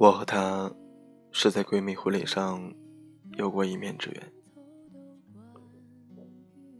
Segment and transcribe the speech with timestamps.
[0.00, 0.74] 我和她
[1.30, 2.74] 是在闺蜜婚礼上
[3.36, 4.32] 有过一面之缘。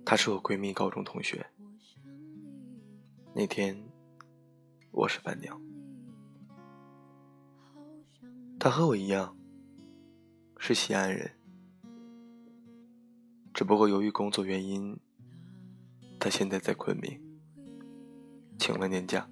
[0.06, 1.44] 她是我闺蜜高中同学。
[3.34, 3.78] 那天
[4.90, 5.60] 我是伴娘。
[8.58, 9.36] 她和我一样
[10.56, 11.30] 是西安人，
[13.52, 14.98] 只不过由于工作原因，
[16.18, 17.20] 她现在在昆明，
[18.58, 19.28] 请了年假，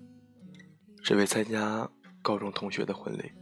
[1.03, 3.33] 只为参加高中同学的婚礼。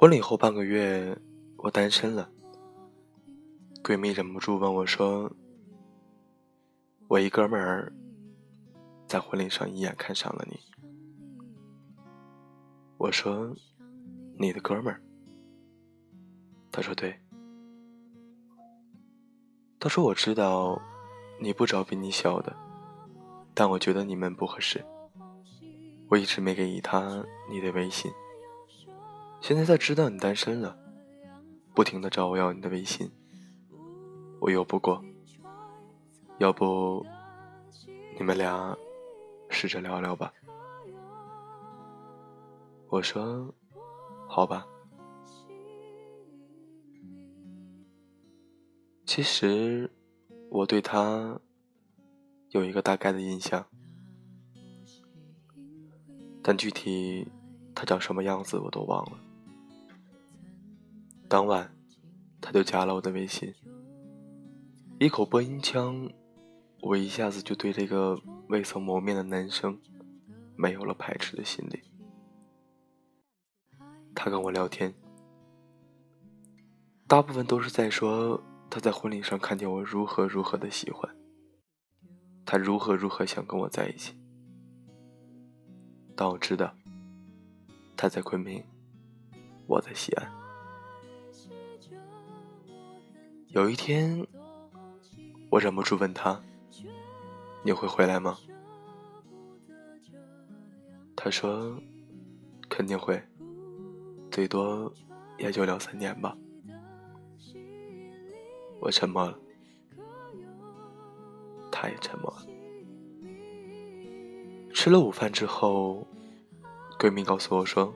[0.00, 1.14] 婚礼后半个月，
[1.58, 2.26] 我单身了。
[3.84, 5.30] 闺蜜忍不住问我说
[7.06, 7.92] ：“我一哥们儿
[9.06, 10.58] 在婚礼上一眼看上了你。”
[12.96, 13.54] 我说
[14.40, 15.02] ：“你的哥们儿？”
[16.72, 17.14] 他说：“对。”
[19.78, 20.80] 他说：“我知道
[21.38, 22.56] 你不找比你小的，
[23.52, 24.82] 但我觉得你们不合适。
[26.08, 28.10] 我一直没给他你的微信。”
[29.40, 30.78] 现在他知道你单身了，
[31.74, 33.10] 不停的找我要你的微信，
[34.38, 35.02] 我又不过，
[36.38, 37.04] 要不
[38.16, 38.76] 你们俩
[39.48, 40.32] 试着聊聊吧。
[42.88, 43.52] 我说，
[44.28, 44.66] 好吧。
[49.04, 49.90] 其实
[50.50, 51.40] 我对他
[52.50, 53.66] 有一个大概的印象，
[56.42, 57.26] 但具体
[57.74, 59.18] 他长什么样子我都忘了。
[61.30, 61.72] 当晚，
[62.40, 63.54] 他就加了我的微信。
[64.98, 66.10] 一口播音腔，
[66.80, 69.80] 我一下子就对这个未曾谋面的男生
[70.56, 71.84] 没有了排斥的心理。
[74.12, 74.92] 他跟我聊天，
[77.06, 81.16] 大部分都是在说他在婚礼上看见我如何如何的喜欢，
[82.44, 84.20] 他如何如何想跟我在一起。
[86.16, 86.74] 但我知道，
[87.96, 88.64] 他在昆明，
[89.68, 90.39] 我在西安。
[93.52, 94.24] 有一天，
[95.50, 96.40] 我忍不住问他
[97.64, 98.38] ：“你会回来吗？”
[101.16, 101.76] 他说
[102.70, 103.20] ：“肯定会，
[104.30, 104.92] 最多
[105.36, 106.36] 也就两三年吧。”
[108.78, 109.36] 我沉默了，
[111.72, 112.46] 他也沉默了。
[114.72, 116.06] 吃了午饭之后，
[117.00, 117.92] 闺蜜告诉我说：“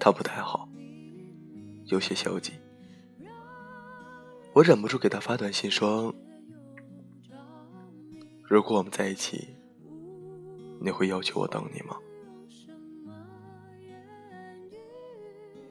[0.00, 0.66] 他不太好，
[1.84, 2.54] 有些消极。”
[4.52, 6.12] 我忍不住给他发短信说
[8.42, 9.56] ：“如果我们在一起，
[10.80, 11.96] 你会要求我等你吗？”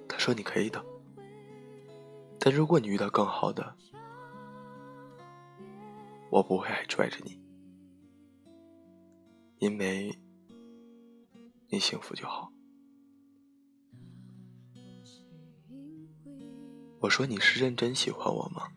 [0.08, 0.84] 他说：“你可以等，
[2.40, 3.76] 但如果你遇到更好的，
[6.30, 7.38] 我不会还拽着你，
[9.58, 10.18] 因为
[11.70, 12.50] 你幸福就好。”
[17.02, 18.68] 我说：“你是认真喜欢我吗？”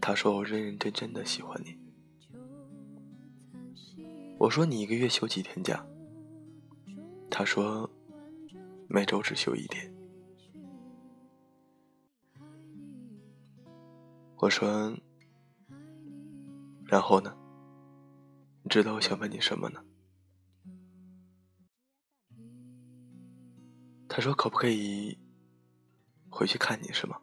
[0.00, 1.78] 他说：“我认认真真的喜欢你。”
[4.38, 5.86] 我说：“你一个月休几天假？”
[7.30, 7.88] 他说
[8.88, 9.92] ：“每周只休一天。”
[14.38, 14.92] 我说
[16.86, 17.32] ：“然后呢？
[18.64, 19.84] 你知道我想问你什么呢？”
[24.08, 25.16] 他说：“可不可以？”
[26.36, 27.22] 回去看你是吗？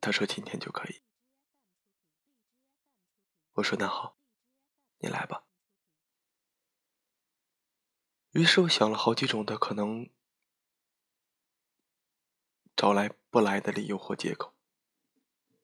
[0.00, 1.02] 他说今天就可以。
[3.52, 4.16] 我说那好，
[5.00, 5.44] 你来吧。
[8.30, 10.10] 于是我想了好几种的可能，
[12.74, 14.54] 找来不来的理由或借口。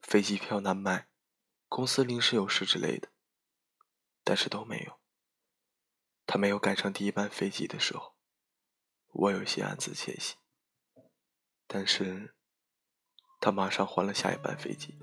[0.02, 1.08] 飞机票难买，
[1.66, 3.10] 公司临时有事之类的，
[4.22, 5.00] 但是都没有。
[6.26, 8.14] 他没有赶上第一班飞机的时候，
[9.06, 10.36] 我有些暗自窃喜。
[11.70, 12.32] 但是，
[13.38, 14.98] 他马上换了下一班飞机。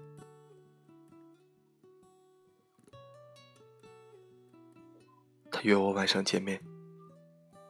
[5.51, 6.59] 他约我晚上见面。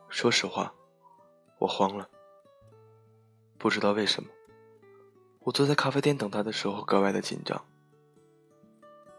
[0.08, 0.74] 说实话，
[1.60, 2.10] 我慌了。
[3.58, 4.30] 不知道为什么，
[5.40, 7.66] 我坐在咖啡店等他的时候格外的紧张。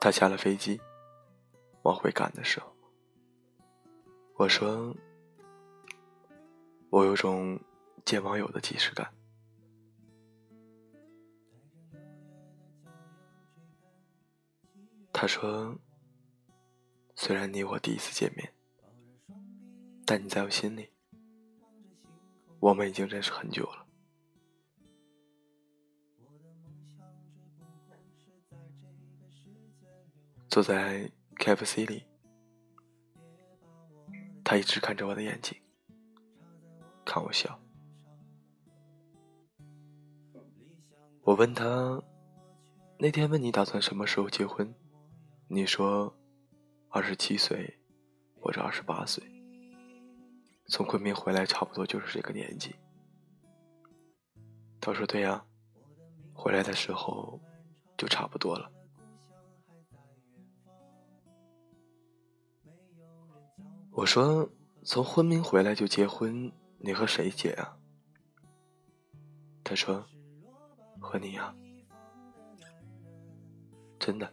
[0.01, 0.81] 他下了飞机，
[1.83, 2.73] 往回赶的时候，
[4.37, 4.97] 我说
[6.89, 7.61] ：“我有种
[8.07, 9.13] 见网友的即视感。”
[15.19, 15.75] 他说
[17.17, 18.53] ：“虽然你我第一次见面，
[20.05, 20.91] 但你在我心里，
[22.61, 23.87] 我们已经认识很久了。”
[30.51, 32.05] 坐在 KFC 里，
[34.45, 35.59] 他一直看着我的眼睛，
[37.07, 37.59] 看我笑。
[41.23, 42.03] 我问他，
[42.99, 44.75] 那天问你打算什么时候结婚，
[45.49, 46.13] 你说
[46.89, 47.79] 二十七岁
[48.41, 49.23] 或者二十八岁。
[50.69, 52.75] 从昆明回来差不多就是这个年纪。
[54.81, 55.45] 他说对呀，
[56.35, 57.41] 回来的时候
[57.97, 58.71] 就差不多了。
[63.93, 64.49] 我说
[64.83, 67.79] 从昆明回来就结婚，你和谁结啊？
[69.63, 70.05] 他说。
[70.99, 71.55] 和你呀，
[73.97, 74.33] 真的，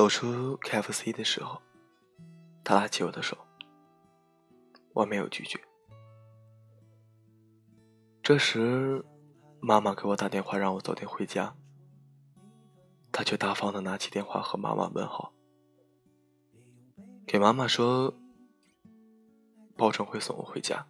[0.00, 1.60] 走出 KFC 的时候，
[2.64, 3.36] 他拉起我的手，
[4.94, 5.60] 我没有拒绝。
[8.22, 9.04] 这时，
[9.60, 11.54] 妈妈给我打电话让我早点回家，
[13.12, 15.34] 他却大方的拿起电话和妈妈问好，
[17.26, 18.14] 给妈妈说，
[19.76, 20.86] 保证会送我回家。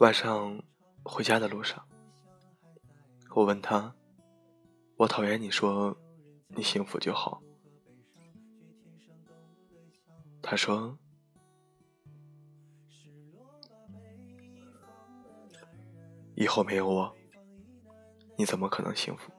[0.00, 0.62] 晚上
[1.02, 1.82] 回家的路上，
[3.30, 3.94] 我问他。
[4.96, 5.96] 我讨厌你说
[6.48, 7.42] 你幸福就好。
[10.40, 10.96] 他说
[16.34, 17.14] ：“以后没有我，
[18.38, 19.30] 你怎么可能幸福？”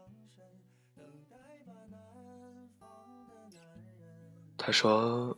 [4.58, 5.36] 他说：“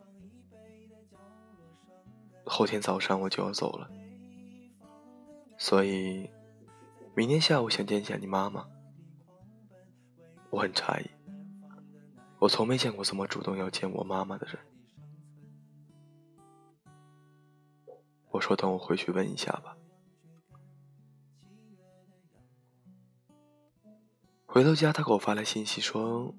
[2.44, 3.90] 后天早上我就要走了，
[5.58, 6.30] 所以
[7.16, 8.68] 明天下午想见见你妈妈。”
[10.50, 11.10] 我很诧异，
[12.40, 14.60] 我从没见过这么主动要见我妈妈的人。
[18.32, 19.78] 我说：“等我回去问一下吧。”
[24.46, 26.34] 回到家，他给我发来信息说：“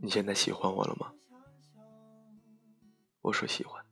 [0.00, 1.14] 你现在喜欢我了吗？”
[3.22, 3.82] 我说：“喜欢。”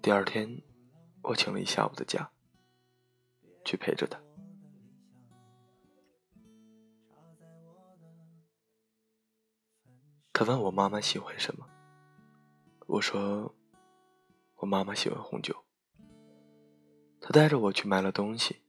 [0.00, 0.62] 第二天，
[1.22, 2.30] 我请了一下午的假。
[3.66, 4.18] 去陪着他。
[10.32, 11.66] 他问我妈妈喜欢什么，
[12.86, 13.54] 我说
[14.56, 15.64] 我妈妈喜欢红酒。
[17.20, 18.62] 他带着我去买了东西，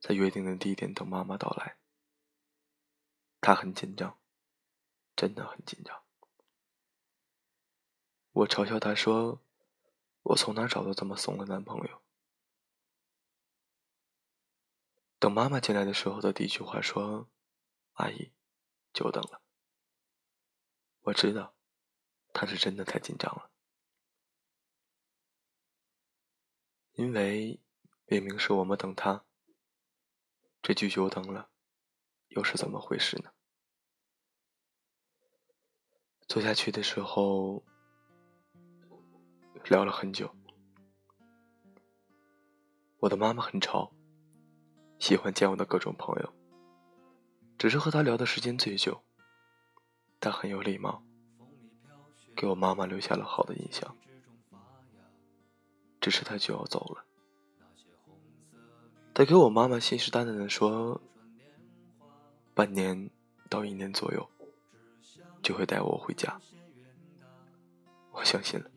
[0.00, 1.76] 在约定的地点等妈妈到来。
[3.40, 4.18] 他很紧张，
[5.14, 6.02] 真的很紧张。
[8.32, 9.40] 我嘲笑他说
[10.24, 12.02] ：“我从哪找到这么怂的男朋友？”
[15.20, 17.28] 等妈妈进来的时候的第一句话说
[17.92, 18.32] ：“阿姨，
[18.94, 19.42] 久等了。”
[21.04, 21.54] 我知道，
[22.32, 23.50] 她是真的太紧张了，
[26.92, 27.60] 因为
[28.06, 29.26] 明明是我们等她，
[30.62, 31.50] 这句久等了，
[32.28, 33.30] 又是怎么回事呢？
[36.26, 37.62] 坐下去的时候，
[39.64, 40.34] 聊了很久。
[43.00, 43.92] 我的妈妈很潮。
[45.00, 46.32] 喜欢见我的各种朋友，
[47.56, 49.02] 只是和他聊的时间最久。
[50.20, 51.02] 他很有礼貌，
[52.36, 53.96] 给我妈妈留下了好的印象。
[56.02, 57.04] 只是他就要走了，
[59.14, 61.00] 他给我妈妈信誓旦旦的说，
[62.54, 63.10] 半年
[63.48, 64.30] 到一年左右
[65.42, 66.38] 就会带我回家。
[68.12, 68.70] 我相信了。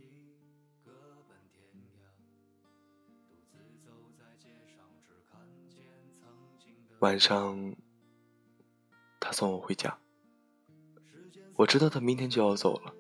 [7.03, 7.75] 晚上，
[9.19, 9.99] 他送我回家。
[11.57, 12.95] 我知道他明天就要走了，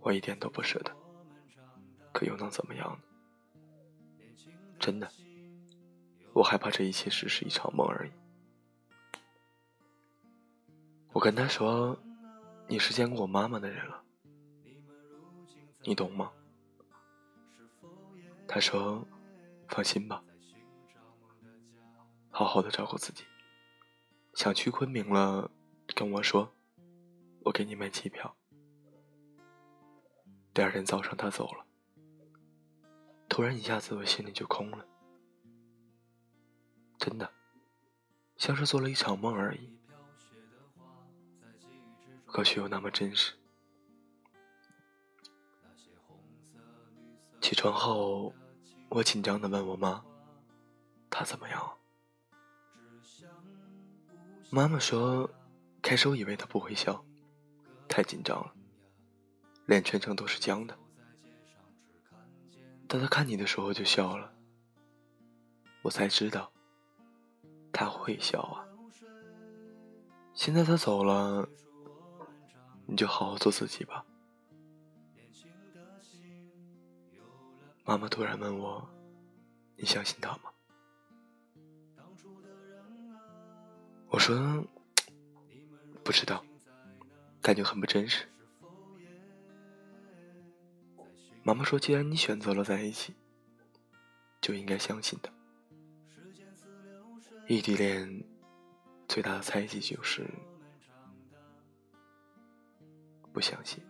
[0.00, 0.94] 我一点都不舍得，
[2.12, 2.98] 可又能怎么样呢？
[4.78, 5.10] 真的，
[6.34, 8.10] 我害怕这一切只是一场梦而已。
[11.14, 11.98] 我跟他说
[12.68, 14.04] ：“你是见过我妈妈的人了，
[15.80, 16.30] 你懂吗？”
[18.46, 19.02] 他说
[19.66, 20.22] ：“放心吧。”
[22.38, 23.24] 好好的照顾自己。
[24.34, 25.50] 想去昆明了，
[25.94, 26.52] 跟我说，
[27.44, 28.36] 我给你买机票。
[30.52, 31.64] 第二天早上他走了，
[33.26, 34.86] 突然一下子我心里就空了，
[36.98, 37.32] 真的，
[38.36, 39.74] 像是做了一场梦而已，
[42.26, 43.32] 可却又那么真实。
[47.40, 48.34] 起床后，
[48.90, 50.04] 我紧张的问我妈
[51.08, 51.72] ：“他怎么样了？”
[54.48, 55.28] 妈妈说
[55.82, 57.04] ：“开始我以为他不会笑，
[57.88, 58.54] 太紧张了，
[59.66, 60.78] 脸全程都是僵的。
[62.88, 64.32] 当他看你的时候就笑了，
[65.82, 66.52] 我才知道
[67.72, 68.64] 他会笑啊。
[70.32, 71.48] 现在他走了，
[72.86, 74.04] 你就好好做自己吧。”
[77.84, 78.88] 妈妈突然问我
[79.76, 80.50] ：“你相信他吗？”
[84.08, 84.64] 我说
[86.02, 86.44] ：“不知道，
[87.42, 88.26] 感觉很不真实。”
[91.44, 93.14] 妈妈说：“既然你选择了在一起，
[94.40, 95.30] 就应该相信他。
[97.46, 98.24] 异地恋
[99.06, 100.28] 最大的猜忌就是
[103.32, 103.80] 不相信。”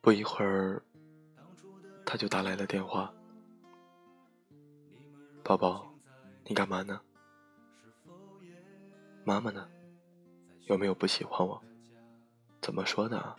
[0.00, 0.82] 不一会儿，
[2.06, 3.12] 他就打来了电话。
[5.48, 5.94] 宝宝，
[6.44, 7.00] 你干嘛呢？
[9.24, 9.66] 妈妈呢？
[10.66, 11.64] 有没有不喜欢我？
[12.60, 13.34] 怎么说的？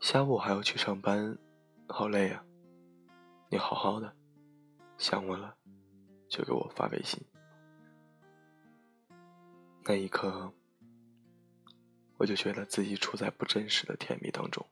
[0.00, 1.36] 下午还要去上班，
[1.86, 2.42] 好累啊！
[3.50, 4.16] 你好好的，
[4.96, 5.54] 想我了
[6.30, 7.22] 就给我发微信。
[9.84, 10.50] 那一刻，
[12.16, 14.66] 我就觉得自己处在不真实的甜蜜当中。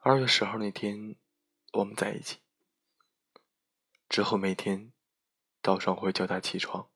[0.00, 1.14] 二月十号那天，
[1.74, 2.41] 我们在一起。
[4.12, 4.92] 之后每天
[5.62, 6.90] 早上会叫他起床，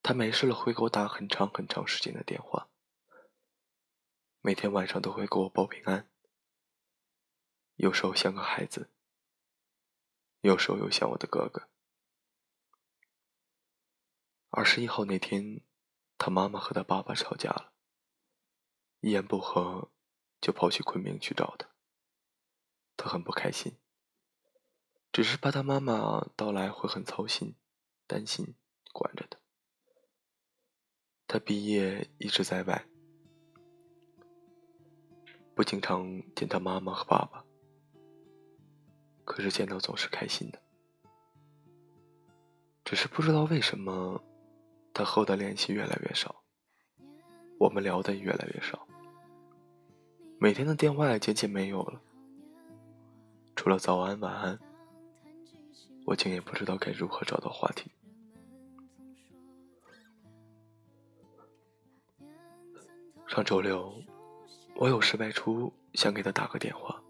[0.00, 2.70] 他没事了会给我打很长很长时间的电话。
[4.40, 6.10] 每天晚上都会给我报平安，
[7.74, 8.90] 有时候像个孩子，
[10.40, 11.68] 有时候又像我的哥哥。
[14.48, 15.60] 二十一号那天，
[16.16, 17.74] 他妈妈和他爸爸吵架了，
[19.00, 19.92] 一言不合
[20.40, 21.68] 就跑去昆明去找他，
[22.96, 23.76] 他很不开心。
[25.12, 27.56] 只是怕他妈妈到来会很操心、
[28.06, 28.54] 担心，
[28.92, 29.38] 管着他。
[31.26, 32.86] 他毕业一直在外，
[35.54, 37.44] 不经常见他妈妈和爸爸，
[39.24, 40.62] 可是见到总是开心的。
[42.84, 44.22] 只是不知道为什么，
[44.94, 46.44] 他和我的联系越来越少，
[47.58, 48.86] 我们聊的也越来越少，
[50.38, 52.00] 每天的电话也渐渐没有了，
[53.56, 54.56] 除了早安、晚安。
[56.10, 57.88] 我竟也不知道该如何找到话题。
[63.28, 63.94] 上周六，
[64.74, 67.00] 我有事外出，想给他打个电话，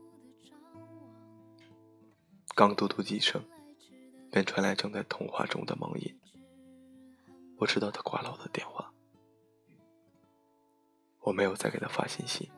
[2.54, 3.42] 刚嘟嘟几声，
[4.30, 6.20] 便传来正在通话中的忙音。
[7.56, 8.92] 我知道他挂了我的电话，
[11.20, 12.52] 我没有再给他发信息。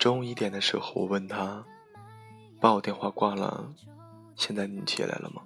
[0.00, 1.62] 中午一点的时候，我问他
[2.58, 3.70] ：“把我电话挂了，
[4.34, 5.42] 现在你起来了吗？”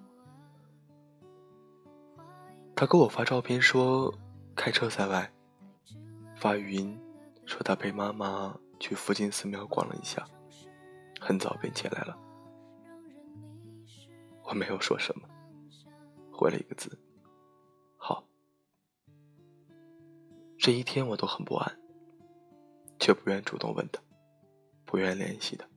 [2.76, 4.14] 他给我发照片说
[4.54, 5.28] 开车在外，
[6.37, 6.96] 发语音
[7.44, 10.25] 说他陪妈妈去附近寺庙逛了一下，
[11.20, 12.16] 很早便起来了。
[14.44, 15.26] 我没有说什么，
[16.30, 16.96] 回了一个字
[17.99, 18.25] ：“好。”
[20.56, 21.76] 这一天我都很不安，
[23.00, 24.00] 却不愿主动问他。
[24.85, 25.69] 不愿联系的，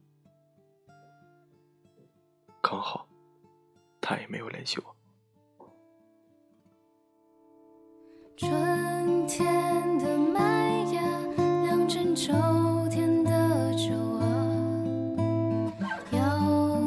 [2.61, 3.07] 刚好
[3.99, 4.95] 他也没有联系我。
[8.37, 11.01] 春天的麦芽，
[11.63, 12.31] 酿成秋
[12.91, 14.25] 天的酒啊，
[16.11, 16.19] 摇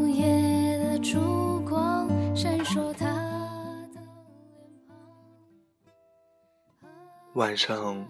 [0.04, 3.06] 曳的烛光闪烁他
[3.92, 4.04] 的脸
[6.84, 6.94] 庞。
[7.34, 8.06] 晚上，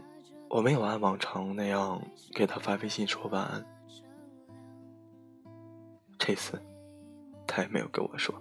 [0.51, 2.03] 我没有按往常那样
[2.35, 3.65] 给他发微信说晚安。
[6.19, 6.61] 这次，
[7.47, 8.35] 他也没有跟我说。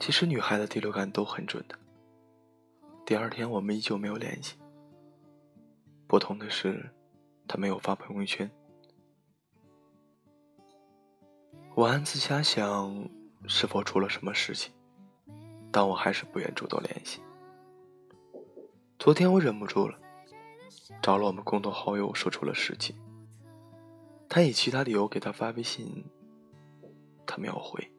[0.00, 1.78] 其实女孩的第六感都很准的。
[3.04, 4.56] 第二天我们依旧没有联系。
[6.06, 6.90] 不同的是，
[7.46, 8.50] 他没有发朋友圈。
[11.74, 13.10] 我暗自瞎想，
[13.46, 14.72] 是否出了什么事情？
[15.70, 17.20] 但我还是不愿主动联系。
[18.98, 19.98] 昨天我忍不住了，
[21.00, 22.94] 找了我们共同好友说出了实情。
[24.28, 26.04] 他以其他理由给他发微信，
[27.26, 27.90] 他没有回。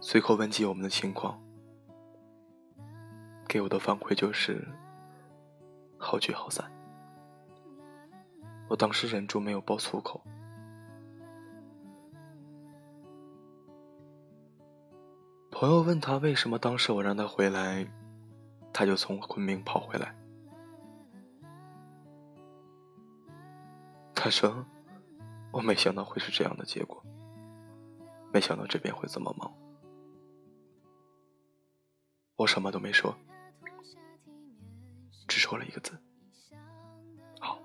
[0.00, 1.42] 随口问及我们的情况，
[3.48, 4.66] 给我的反馈就是
[5.98, 6.70] 好聚好散。
[8.68, 10.20] 我当时忍住没有爆粗口。
[15.50, 17.86] 朋友问他为什么当时我让他回来，
[18.72, 20.14] 他就从昆明跑回来。
[24.16, 24.64] 他说
[25.52, 27.00] ：“我没想到会是这样的结果，
[28.32, 29.52] 没想到这边会这么忙。”
[32.34, 33.14] 我什么都没说，
[35.28, 35.92] 只说了一个字
[37.38, 37.60] ：“好。”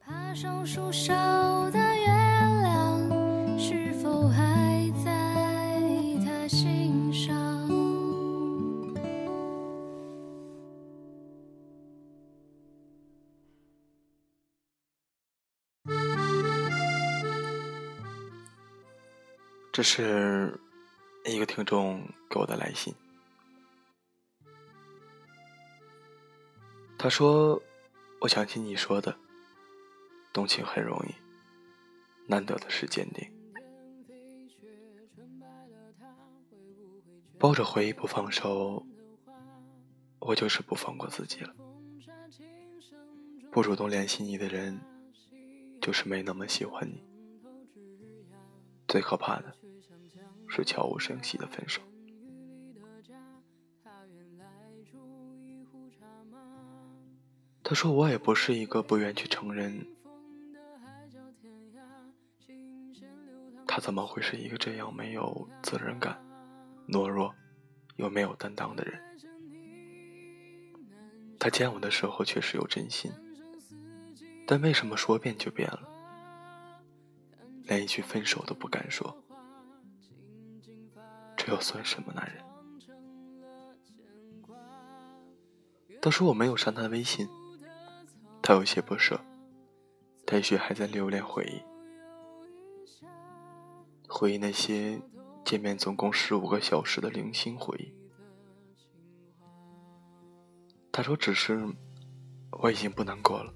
[0.00, 1.14] 爬上树梢
[1.70, 4.55] 的月亮是否还
[19.76, 20.58] 这是
[21.26, 22.94] 一个听众给我的来信。
[26.96, 27.62] 他说
[28.22, 29.14] ：“我想起你说的，
[30.32, 31.14] 动情很容易，
[32.26, 33.30] 难得的是坚定。
[37.38, 38.82] 抱着回忆不放手，
[40.20, 41.54] 我就是不放过自己了。
[43.52, 44.80] 不主动联系你的人，
[45.82, 47.04] 就是没那么喜欢你。
[48.88, 49.54] 最可怕的。”
[50.56, 51.82] 是悄无声息的分手。
[57.62, 59.86] 他说：“我也不是一个不愿去承认，
[63.66, 66.16] 他怎么会是一个这样没有责任感、
[66.88, 67.34] 懦弱
[67.96, 69.02] 又没有担当的人？
[71.38, 73.12] 他见我的时候确实有真心，
[74.46, 75.82] 但为什么说变就变了？
[77.64, 79.14] 连一句分手都不敢说。”
[81.46, 82.44] 这又算什么男人？
[86.02, 87.28] 当时我没有删他微信，
[88.42, 89.20] 他有些不舍，
[90.32, 91.62] 也许还在留恋回忆，
[94.08, 95.00] 回忆那些
[95.44, 97.94] 见面总共十五个小时的零星回忆。
[100.90, 101.64] 他说：“只是
[102.60, 103.54] 我已经不难过了，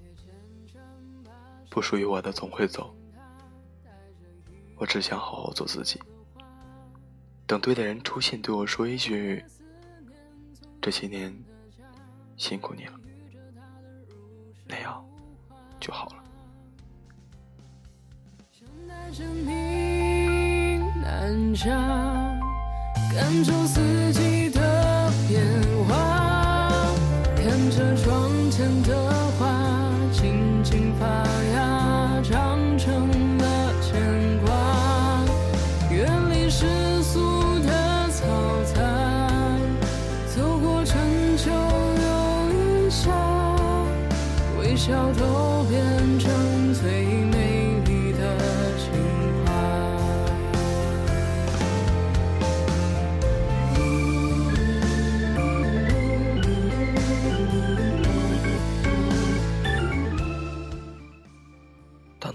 [1.69, 2.95] 不属于我的总会走，
[4.77, 6.01] 我只想好好做自己。”
[7.51, 9.43] 等对的人出现，对我说一句
[10.81, 11.37] ：“这些年
[12.37, 12.93] 辛苦你了。”
[14.65, 15.05] 那样
[15.77, 16.23] 就好了。
[27.35, 31.05] 看着窗前的花轻轻发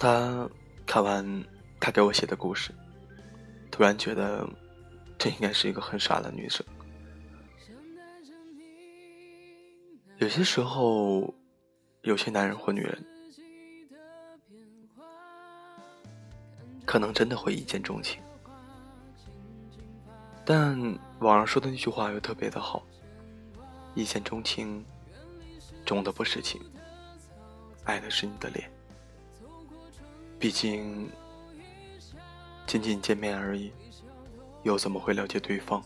[0.06, 0.48] 他
[0.86, 1.44] 看完
[1.80, 2.70] 他给我写的故事，
[3.72, 4.48] 突然觉得
[5.18, 6.64] 这应该是一个很傻的女生。
[10.18, 11.34] 有些时候。
[12.02, 13.04] 有些男人或女人，
[16.84, 18.22] 可能真的会一见钟情，
[20.44, 20.78] 但
[21.18, 22.80] 网上说的那句话又特别的好：
[23.96, 24.86] 一见钟情，
[25.84, 26.62] 钟的不是情，
[27.82, 28.70] 爱的是你的脸。
[30.38, 31.10] 毕竟，
[32.66, 33.72] 仅仅见面而已，
[34.62, 35.82] 又怎么会了解对方？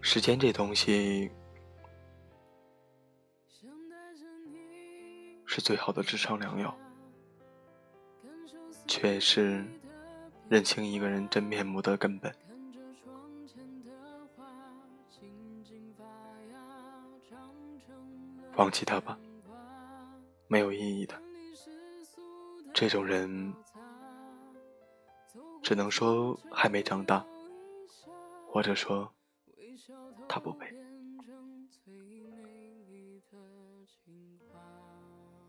[0.00, 1.30] 时间这东西。
[5.50, 6.76] 是最好的职场良药，
[8.86, 9.64] 却是
[10.48, 12.32] 认清一个人真面目的根本。
[18.52, 19.18] 放弃他吧，
[20.48, 21.27] 没有意义的。
[22.80, 23.52] 这种人
[25.64, 27.26] 只能说还没长大
[28.46, 29.12] 或者说
[30.28, 30.72] 他不配。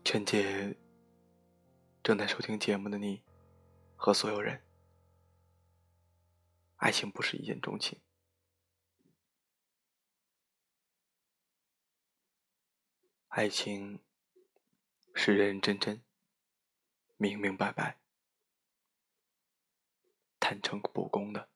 [0.02, 0.76] 劝姐
[2.02, 3.22] 正在收听节目的你
[3.94, 4.64] 和所有人
[6.78, 8.00] 爱情不是一见钟情。
[13.28, 14.00] 爱情
[15.14, 16.02] 是认认真真
[17.22, 18.00] 明明白白、
[20.40, 21.50] 坦诚不公的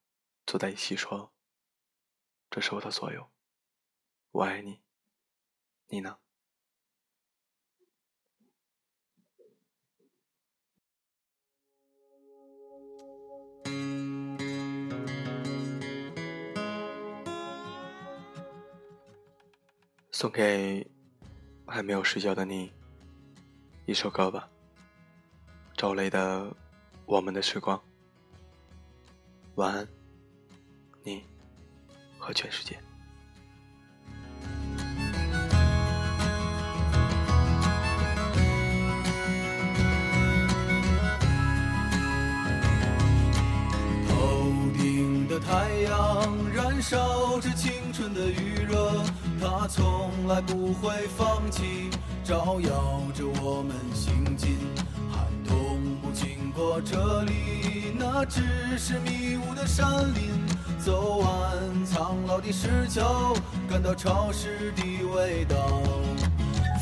[0.44, 1.32] 坐在一起说
[2.50, 3.32] ：“这是我的所有，
[4.30, 4.82] 我爱你。”
[5.88, 6.18] 你呢？
[20.12, 20.86] 送给
[21.66, 22.70] 还没有睡觉的你
[23.86, 24.50] 一首歌吧，
[25.76, 26.42] 赵雷的
[27.04, 27.76] 《我们的时光》。
[29.56, 29.86] 晚安，
[31.02, 31.22] 你
[32.18, 32.78] 和全世界。
[45.46, 49.04] 太阳燃烧着青春的余热，
[49.40, 51.90] 它从来不会放弃，
[52.22, 54.56] 照耀着我们行进。
[56.54, 58.40] 过这里，那只
[58.78, 60.30] 是迷雾的山林。
[60.78, 63.34] 走完苍老的石桥，
[63.68, 64.82] 感到潮湿的
[65.14, 65.82] 味道。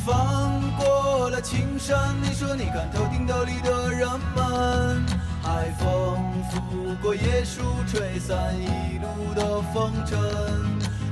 [0.04, 5.06] 翻过了青山，你说你看头顶斗笠的人们，
[5.42, 6.18] 海风
[6.50, 10.18] 拂过椰树，吹散一路的风尘。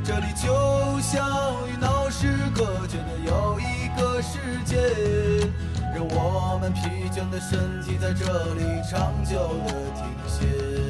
[0.05, 1.25] 这里就像
[1.69, 4.77] 与闹市隔绝的又一个世界，
[5.95, 10.90] 让我们疲倦的身体在这里长久的停歇。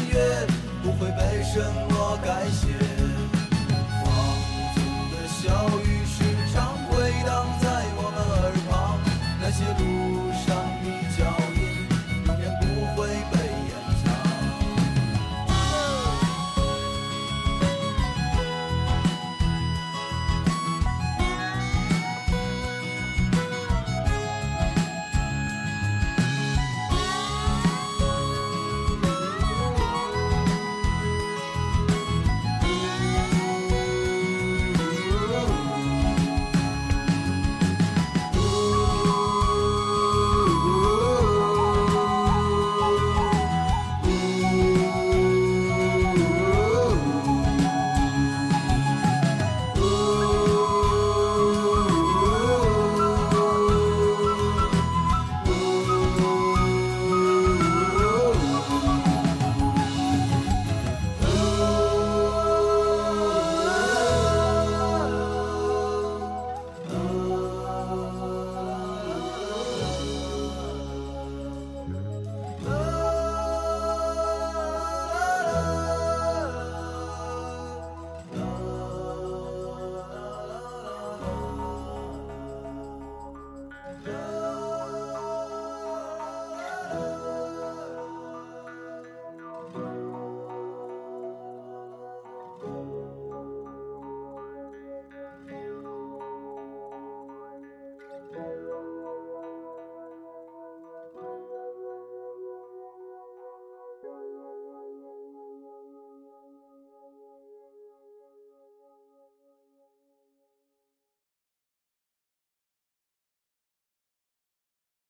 [1.53, 2.67] 什么改写
[4.05, 4.07] 画
[4.73, 6.00] 中的小雨